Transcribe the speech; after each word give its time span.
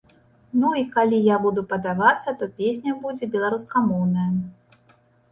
Ну 0.59 0.69
і 0.83 0.85
калі 0.93 1.17
я 1.25 1.35
буду 1.43 1.63
падавацца, 1.73 2.33
то 2.39 2.47
песня 2.61 2.95
будзе 3.03 3.29
беларускамоўная. 3.35 4.27